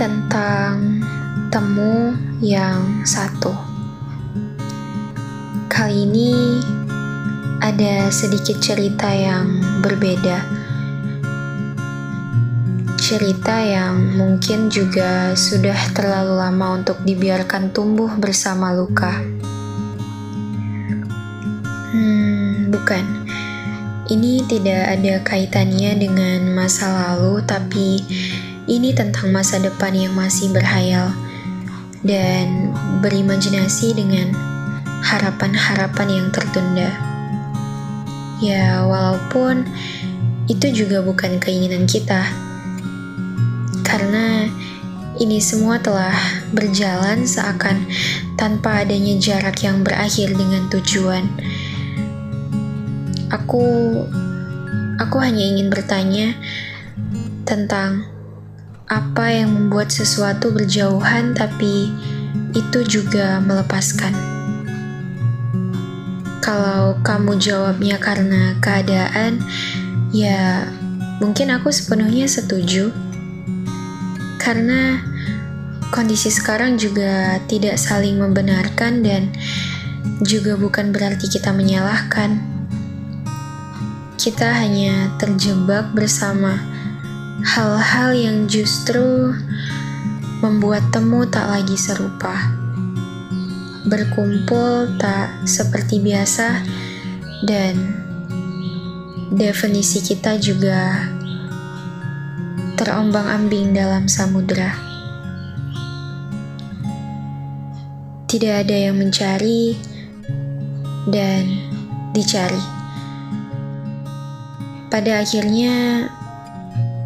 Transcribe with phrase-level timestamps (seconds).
[0.00, 1.04] tentang
[1.52, 3.52] temu yang satu.
[5.68, 6.56] Kali ini
[7.60, 10.40] ada sedikit cerita yang berbeda.
[12.96, 19.20] Cerita yang mungkin juga sudah terlalu lama untuk dibiarkan tumbuh bersama luka.
[21.92, 23.04] Hmm, bukan.
[24.08, 28.00] Ini tidak ada kaitannya dengan masa lalu, tapi
[28.70, 31.10] ini tentang masa depan yang masih berhayal
[32.06, 32.70] dan
[33.02, 34.30] berimajinasi dengan
[35.02, 36.94] harapan-harapan yang tertunda.
[38.38, 39.66] Ya, walaupun
[40.46, 42.24] itu juga bukan keinginan kita,
[43.82, 44.46] karena
[45.18, 46.14] ini semua telah
[46.54, 47.90] berjalan seakan
[48.38, 51.26] tanpa adanya jarak yang berakhir dengan tujuan.
[53.34, 53.66] Aku,
[54.96, 56.38] aku hanya ingin bertanya
[57.44, 58.08] tentang
[58.90, 61.94] apa yang membuat sesuatu berjauhan, tapi
[62.58, 64.10] itu juga melepaskan.
[66.42, 69.38] Kalau kamu jawabnya karena keadaan,
[70.10, 70.66] ya
[71.22, 72.90] mungkin aku sepenuhnya setuju,
[74.42, 74.98] karena
[75.94, 79.30] kondisi sekarang juga tidak saling membenarkan, dan
[80.26, 82.42] juga bukan berarti kita menyalahkan.
[84.18, 86.79] Kita hanya terjebak bersama
[87.44, 89.32] hal-hal yang justru
[90.40, 92.36] membuat temu tak lagi serupa.
[93.88, 96.60] Berkumpul tak seperti biasa,
[97.44, 97.96] dan
[99.32, 101.08] definisi kita juga
[102.76, 104.76] terombang-ambing dalam samudera.
[108.28, 109.74] Tidak ada yang mencari
[111.08, 111.44] dan
[112.14, 112.62] dicari.
[114.90, 116.06] Pada akhirnya,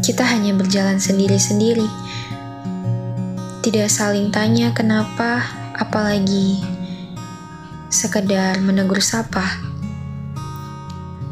[0.00, 1.84] kita hanya berjalan sendiri-sendiri.
[3.60, 5.44] Tidak saling tanya kenapa,
[5.76, 6.64] apalagi
[7.92, 9.60] sekedar menegur sapa.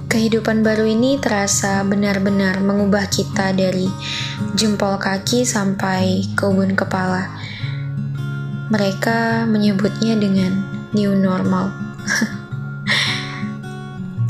[0.08, 3.88] Kehidupan baru ini terasa benar-benar mengubah kita dari
[4.52, 7.28] jempol kaki sampai ke ubun kepala.
[8.68, 10.60] Mereka menyebutnya dengan
[10.92, 11.72] new normal.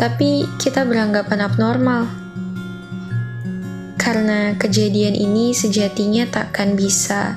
[0.00, 2.27] Tapi kita beranggapan abnormal
[4.08, 7.36] karena kejadian ini sejatinya takkan bisa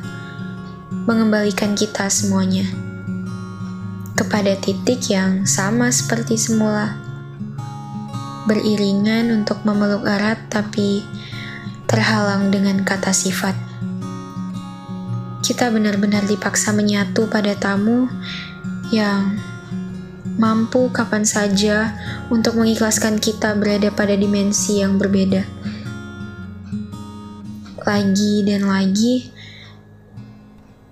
[1.03, 2.63] mengembalikan kita semuanya
[4.15, 6.95] kepada titik yang sama seperti semula.
[8.47, 11.03] Beriringan untuk memeluk erat tapi
[11.91, 13.59] terhalang dengan kata sifat.
[15.43, 18.07] Kita benar-benar dipaksa menyatu pada tamu
[18.95, 19.35] yang
[20.39, 21.99] mampu kapan saja
[22.31, 25.43] untuk mengikhlaskan kita berada pada dimensi yang berbeda
[27.87, 29.29] lagi dan lagi,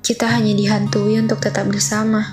[0.02, 2.26] kita hanya dihantui untuk tetap bersama.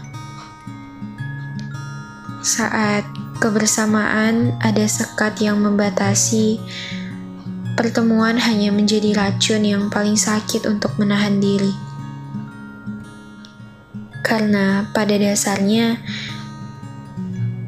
[2.41, 3.05] Saat
[3.37, 6.56] kebersamaan ada sekat yang membatasi,
[7.77, 11.75] pertemuan hanya menjadi racun yang paling sakit untuk menahan diri.
[14.25, 16.03] Karena pada dasarnya,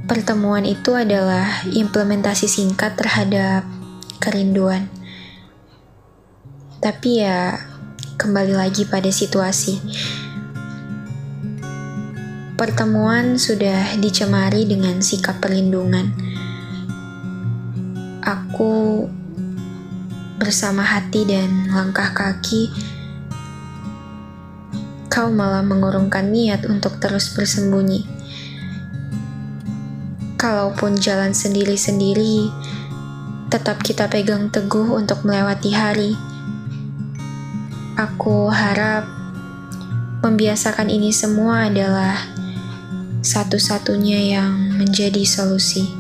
[0.08, 3.62] pertemuan itu adalah implementasi singkat terhadap
[4.18, 4.97] kerinduan.
[6.78, 7.58] Tapi ya,
[8.14, 9.82] kembali lagi pada situasi.
[12.54, 16.14] Pertemuan sudah dicemari dengan sikap perlindungan.
[18.22, 19.10] Aku
[20.38, 22.70] bersama hati dan langkah kaki,
[25.10, 28.06] kau malah mengurungkan niat untuk terus bersembunyi.
[30.38, 32.46] Kalaupun jalan sendiri-sendiri,
[33.50, 36.37] tetap kita pegang teguh untuk melewati hari
[37.98, 39.10] Aku harap
[40.22, 42.14] membiasakan ini semua adalah
[43.26, 45.97] satu-satunya yang menjadi solusi.